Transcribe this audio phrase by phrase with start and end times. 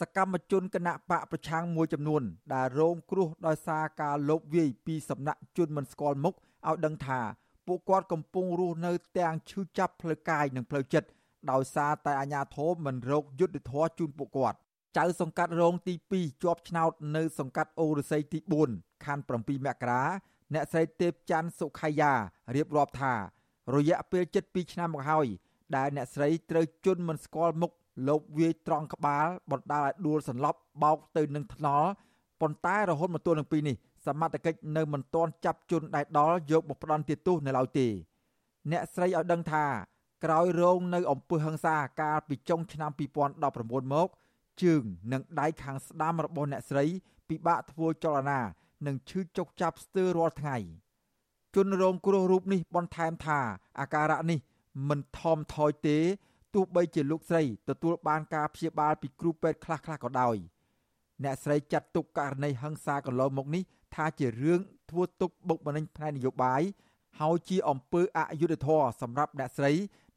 [0.00, 2.22] សកម្មជនគណៈបកប្រឆាំងមួយចំនួន
[2.54, 7.20] ដែលរងគ្រោះដោយសារការលបវាយពីសំណាក់ជនមិនស្គាល់មុខឲ្យដឹងថា
[7.66, 11.08] ពួកគាត់កំពុងរស់នៅទាំងឈឺចាប់ផ្លូវកាយនិងផ្លូវចិត្ត
[11.50, 14.58] ដោយសារតែអាញាធមមិនរកយុទ្ធធរជូនពួកគាត់
[14.98, 18.38] ចៅសង្កាត់រងទី2ជាប់ឆ្នោតនៅសង្កាត់អូរស័យទី
[18.72, 20.02] 4ខណ្ឌ7មករា
[20.54, 22.12] អ្នកស្រីទេពច័ន្ទសុខៃយ៉ា
[22.56, 23.14] រៀបរាប់ថា
[23.74, 25.26] រយៈពេល7ឆ្នាំមកហើយ
[25.76, 27.72] ដែលអ្នកស្រីត្រូវជន់មិនស្គាល់មុខ
[28.08, 31.88] លោកវាយត្រង់ក្បាលបណ្ដាលឲ្យដួលសន្លប់បោកទៅនឹងថ្នល់
[32.40, 33.76] ប៉ុន្តែរហូតមកទល់នឹងពេលនេះ
[34.06, 37.88] សមត្ថកិច្ចនៅមិនទាន់ចាប់ជនដែលដល់យកមកផ្ដន់ទោសនៅឡើយទេ
[38.70, 39.64] អ្នកស្រីឲ្យដឹងថា
[40.24, 42.90] ក្រោយរងនៅអំពើហិង្សាកាលពីចុងឆ្នាំ
[43.40, 44.08] 2019មក
[44.62, 44.82] ជើង
[45.12, 46.84] និងដៃខាងស្ដាំរបស់អ្នកស្រី
[47.28, 48.40] ពិបាកធ្វើចលនា
[48.86, 50.56] និងឈឺចុកចាប់ស្ទើររាល់ថ្ងៃ
[51.54, 53.38] ជនរងគ្រោះរូបនេះបន្ថែមថា
[53.80, 54.38] អាការៈនេះ
[54.88, 55.98] មិនថមថយទេ
[56.56, 60.36] ទោះបីជាលោកស្រីទទួលបានការព្យាបាលពីគ្រូពេទ្យខ្លះៗក៏ដោយ
[61.24, 63.62] អ្នកស្រីចាត់ទុកករណីហិង្សាកន្លងមកនេះ
[63.94, 66.62] ថាជារឿងធ្វើទុកបុកម្នេញផ្នែកនយោបាយ
[67.20, 69.72] ហើយជាអំពើអយុត្តិធម៌សម្រាប់អ្នកស្រី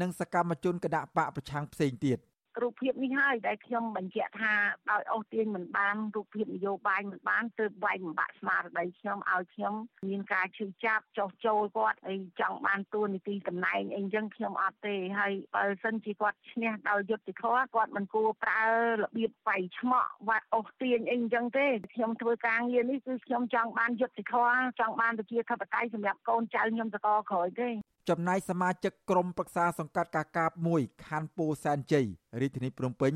[0.00, 2.18] និងសកម្មជនគណៈបកប្រឆាំងផ្សេងទៀត។
[2.62, 4.54] រូបភាពនេះហើយដែលខ្ញុំបញ្ជាក់ថា
[4.90, 9.74] ដោយអូសទាញមិនបានរូបភាពនយោបាយមិនបានទើបវាយបំបាក់ស្មារតីខ្ញុំឲ្យខ្ញុំ
[10.08, 18.64] មានការឈឺចាប់ចោះចូលគាត់អីចង់បានទួនាទីតំណែងអីចឹងខ្ញុំអត់ទេហើយបើសិនជាគាត់ឈ្នះដោយយុត្តិធម៌គាត់មិនគួរប្រើ
[19.00, 27.70] របៀបវាយឆ្មក់វត្តអូសទាញអីចឹងទេខ្ញុំធ្វើការងារនេះគឺខ្ញុំចង់បានយុត្តិធម៌ចង់បានប្រជាធិបតេយ្យសម្រាប់កូនចៅខ្ញុំតកក្រោយទេ
[28.08, 32.06] ចំណែកសមាជិកក្រុមប្រឹក្សាសង្កាត់កាកាប1ខណ្ឌពោធិ៍សែនជ័យ
[32.40, 33.12] រាជធានីភ្នំពេញ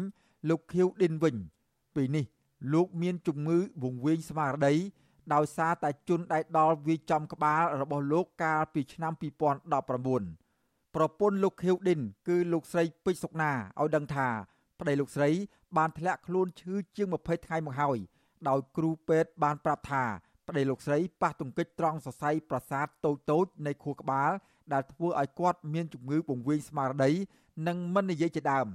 [0.49, 1.37] លោកខៀវឌិនវិញ
[1.97, 2.25] ពេលនេះ
[2.75, 4.75] លោកមានជំងឺវង្វេងស្មារតី
[5.35, 9.13] ដោយសារតែជន់ដៃដល់វាយចំក្បាលរបស់លោកកាលពីឆ្នាំ
[9.89, 14.29] 2019ប្រពន្ធលោកខៀវឌិន គឺលោកស្រីពេជ្រសុកណាឲ្យដឹងថា
[14.81, 15.31] ប្តីលោកស្រី
[15.77, 17.99] បានធ្លាក់ខ្លួនឈឺជាង20ថ្ងៃមកហើយ
[18.49, 20.05] ដោយគ្រូពេទ្យបានប្រាប់ថា
[20.49, 24.33] ប្តីលោកស្រីប៉ះទង្គិចត្រង់សរសៃប្រសាទតូចតូចនៃខួរក្បាល
[24.73, 27.13] ដែលធ្វើឲ្យគាត់មានជំងឺបង្វេងស្មារតី
[27.69, 28.69] និងមិននិយាយជាដើម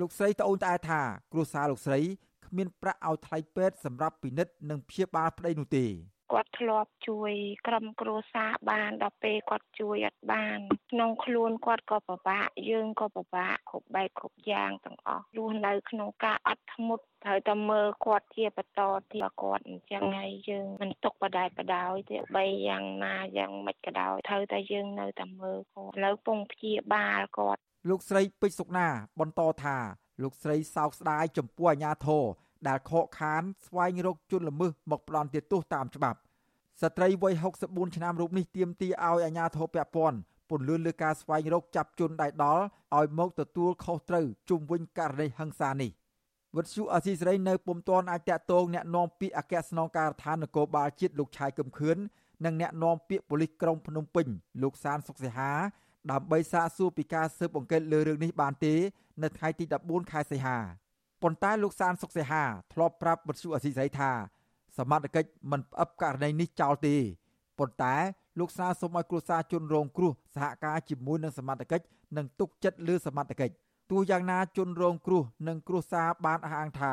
[0.00, 1.00] លោកស្រីត្អូញត្អែថា
[1.32, 2.00] គ្រួសារលោកស្រី
[2.46, 5.86] គ្មានប្រាក់ឲ្យថ្លៃពេទ្យសម្រាប់ពិនិត្យនិងព្យាបាលប្តីនោះទេ
[6.32, 7.32] គាត់ធ្លាប់ជួយ
[7.66, 10.58] ក្រុមគ្រួសារបានដល់ពេលគាត់ជួយអត់បាន
[10.92, 18.80] ក្នុងខ្លួនគាត់ក៏ពិបាកយើងក៏ពិបាកគ្រប់បែបគ្រប់យ៉ាងទាំងអស់រស់នៅក្នុងការអត់ធ្មត់ ត្រូវតែមើលគាត់ជាបន្ត
[19.12, 28.88] ទៀតគាត់អញ្ចឹងហើយយើងមិនទុកបដែបដោយទេបីយ៉ាងណាយ៉ាងម៉េចក៏ដោយត្រូវតែយើងនៅតែមើលគាត់ឥឡូវពងព្យាបាលគាត់លោកស្រីពេជ្រសុកណា
[29.20, 29.76] បន្តថា
[30.22, 32.24] លោកស្រីសោកស្ដាយចំពោះអាញាធរ
[32.68, 36.18] ដែលខកខានស្វែងរកជនល្មើសមកផ្ដន់ទោសតាមច្បាប់
[36.82, 37.34] ស្ត្រីវ័យ
[37.64, 40.18] 64ឆ្នាំរូបនេះទាមទារឲ្យអាជ្ញាធរពាក់ព័ន្ធ
[40.50, 42.64] ពន្យល់លើការស្វែងរកចាប់ជនដៃដល់
[42.96, 45.90] ឲ្យមកទទួលខុសត្រូវជុំវិញករណីហិង្សានេះ
[46.55, 51.97] វត្តសុអសីសេរីនៅពុំទាន់អាចតតងแนะនាំពាក្យអគ្គស្នងការដ្ឋាននគរបាលជាតិលោកឆាយកឹមខឿន
[52.45, 54.27] និងแนะនាំពាក្យប៉ូលីសក្រុងភ្នំពេញ
[54.63, 55.51] លោកសានសុកសិហា
[56.11, 58.73] ដើម្បីសាកសួរពីការស៊ើបអង្កេតលើរឿងនេះបានទេ
[59.23, 60.57] នៅថ្ងៃទី14ខែសីហា
[61.21, 64.11] ប៉ុន្តែលោកសានសុកសិហាធ្លាប់ប្រាប់បទសុអសីស្រីថា
[64.77, 66.95] សមត្ថកិច្ចមិនផ្អឹបករណីនេះចោលទេ
[67.59, 67.95] ប៉ុន្តែ
[68.39, 71.85] លោកសាសូមឲ្យគ្រួសារជនរងគ្រោះសហការជាមួយនឹងសមត្ថកិច្ច
[72.17, 73.53] និងទុកចិត្តលើសមត្ថកិច្ច
[73.90, 76.92] ទោះយ៉ាងណាជនរងគ្រោះនិងគ្រួសារបានអះអាងថា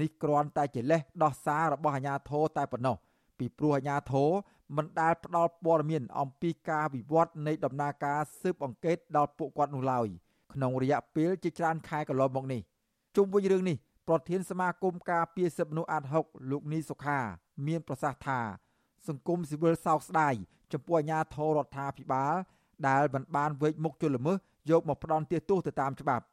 [0.00, 2.96] នេះគ្រាន់តែជាលេសដោះសាររបស់អាជ្ញាធរតែប៉ុណ្ណោះ
[3.38, 4.30] ពីព្រោះអាជ្ញាធរ
[4.76, 10.06] មិនដែលផ្ដល់ព័ត៌មានអំពីការវិវត្តនៃដំណើរការស៊ើបអង្កេតដល់ពួកគាត់នោះឡើយ
[10.52, 12.60] ក្នុងរយៈពេលជាច្រើនខែកន្លងមកនេះ
[13.16, 13.76] ជុំវិញរឿងនេះ
[14.08, 17.18] ប្រធានសមាគមការពារសិទ្ធិមនុស្សអាត់ហុកលោកនីសុខា
[17.66, 18.40] មានប្រសាសន៍ថា
[19.08, 20.34] សង្គមស៊ីវិលសោកស្ដាយ
[20.72, 22.34] ចំពោះអាញាធររដ្ឋាភិបាល
[22.88, 24.36] ដែលមិនបានវេកមុខជលល្មើស
[24.70, 26.24] យកមកផ្ដន់ទោសទៅតាមច្បាប់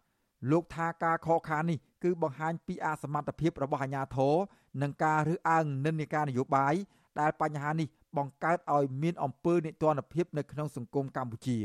[0.51, 4.35] លោកថាការខកខាននេះគឺបង្ហាញពីអសមត្ថភាពរបស់អាជ្ញាធរ
[4.81, 6.73] និងការរើសអើងនិន្នាការនយោបាយ
[7.19, 7.87] ដែលបញ្ហានេះ
[8.17, 11.57] បង្កើតឲ្យមានអំពើនិទានភាពនៅក្នុងសង្គមកម្ពុជា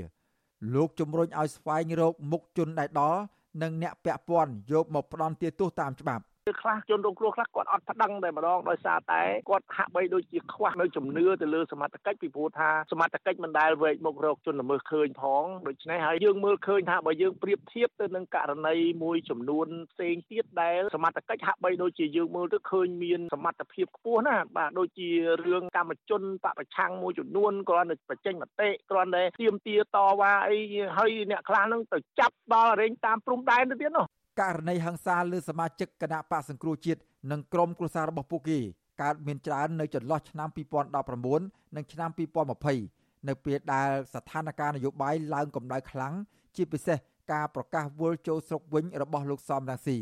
[0.74, 3.20] លោកជំរុញឲ្យស្វែងរកមុខជនដែលដល់
[3.62, 6.22] និងអ្នកពាក់ព័ន្ធយកមកផ្ដន់ទោសតាមច្បាប់
[6.60, 25.10] ខ្លះជនរងគ្រោះខ្លះគាត់អត់ប្តឹងតែម្ដងដោយសារតែគាត់ហាក់បីដូចជាខ្វះនៅជំនឿទៅលើសមត្ថកិច្ចពីព្រោះថាសមត្ថកិច្ចមិនដែលវែកមុខរកជនល្មើសឃើញផងដូច្នេះហើយយើងមើលឃើញថាបើយើងប្រៀបធៀបទៅនឹងករណីមួយចំនួនផ្សេងទៀតដែលសមត្ថកិច្ចហាក់បីដូចជាយើងមើលទៅឃើញមានសមត្ថភាពខ្ពស់ណាបាទដូចជា
[25.46, 30.58] រឿងកម្មជនបពប្រឆាំងមួយចំនួនគ្រាន់តែបញ្ចេញមតិគ្រាន់តែទៀមទាតវ៉ាអី
[30.96, 34.06] ហើយអ្នកខ្លះនឹងទៅចាប់ដល់រែងតាមព្រំដែនទៅទៀតនោះ
[34.40, 37.00] ករណីហិង្សាលើសមាជិកគណៈបកសង្គ្រោះជាតិ
[37.30, 38.58] និងក្រុមគ្រួសាររបស់ពួកគេ
[39.02, 40.48] កើតមានច្រើននៅចន្លោះឆ្នាំ
[41.12, 42.10] 2019និងឆ្នាំ
[42.68, 46.14] 2020នៅពេលដែលស្ថានភាពនយោបាយឡើងកម្ដៅខ្លាំង
[46.56, 46.98] ជាពិសេស
[47.32, 49.98] ការប្រកាសវិលចូលស្រុកវិញរបស់លោកសំរងស៊ី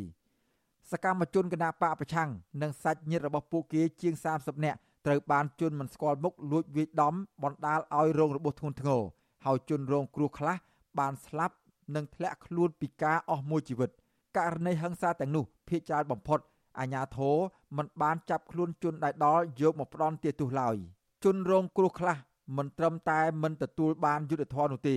[0.91, 2.31] សកម្មជនគណបកប្រឆាំង
[2.63, 9.03] និងសាច់ញាតិរបស់ពួកគេជាង30នាក់ត្រូវបានជន់មិនស្គាល់មុខលួចវាយដំបណ្ដាលឲ្យរងរបួសធ្ងន់ធ្ងរ
[9.45, 10.57] ហើយជនរងគ្រោះខ្លះ
[10.99, 11.55] បានស្លាប់
[11.95, 13.91] និងធ្លាក់ខ្លួនពីការអស់មួយជីវិត
[14.37, 16.41] ករណីហិង្សាទាំងនោះភ ieck ច្រើនបំផុត
[16.81, 17.37] អាញាធរ
[17.77, 20.77] មិនបានចាប់ខ្លួនជនដែលដល់យកមកផ្ដន់ទាទោសឡើយ
[21.25, 22.17] ជនរងគ្រោះខ្លះ
[22.57, 24.97] មិនត្រឹមតែមិនទទួលបានយុត្តិធម៌នោះទេ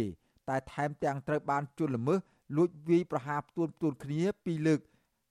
[0.50, 2.19] តែថែមទាំងត្រូវបានជន់ល្មើស
[2.57, 4.80] លួចវាយប្រហារផ្ទួនផ្ទួនគ្នាពីរលើក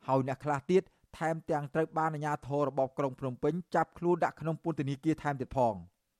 [0.07, 0.83] ហើយអ្នកខ្លះទៀត
[1.19, 5.75] ថែមទាំងត្រូវបានអាជ្ញាធររបបក្រុងភ្នំពេញចាប់ខ្លួនដាក់ក្នុងពន្ធនាគារថែមទៀតផង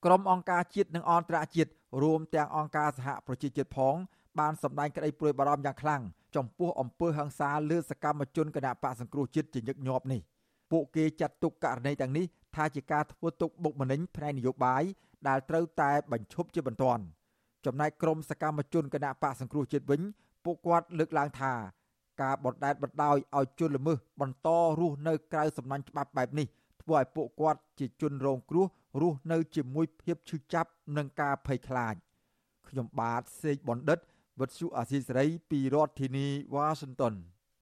[0.05, 1.71] ក្រុមអង្គការជាតិនិងអន្តរជាតិ
[2.03, 3.95] រួមទាំងអង្គការសហប្រជាជាតិផង
[4.39, 6.03] បានសម្ដែងក្តីព្រួយបារម្ភយ៉ាងខ្លាំង
[6.37, 10.21] ចំពោះអំពើហិង្សាលើសកម្មជនគណបកសង្គ្រោះជាតិជាញឹកញាប់នេះ
[10.71, 12.25] ពួកគេចាត់ទុកករណីទាំងនេះ
[12.57, 14.83] ថាជាការធ្វើទុកបុកម្នេញផ្នែកនយោបាយ
[15.29, 17.03] ដែលត្រូវតែបញ្ឈប់ជាបន្ទាន់
[17.67, 20.01] ចំណែកក្រមសកម្មជនគណបកសង្គ្រោះជាតិវិញ
[20.45, 21.53] ពួកគាត់លើកឡើងថា
[22.23, 24.49] ការបណ្តែតបណ្តោយឲ្យជនល្មើសបន្ត
[24.81, 26.47] រស់នៅក្រៅសំណាញ់ច្បាប់បែបនេះ
[26.83, 28.67] ធ្វើឲ្យពួកគាត់ជាជនរងគ្រោះ
[29.01, 31.95] រស់នៅជាមួយភាពឈឺចាប់និងការភ័យខ្លាច
[32.69, 33.99] ខ្ញុំបាទសេកបណ្ឌិត
[34.39, 37.15] វុទ្ធុអាស៊ីសេរីពីរដ្ឋធានីវ៉ាស៊ីនតោន